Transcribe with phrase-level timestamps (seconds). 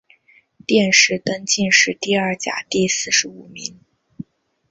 [0.65, 3.81] 殿试登进士第二甲第四十五名。